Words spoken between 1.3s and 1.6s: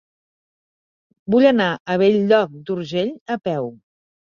Vull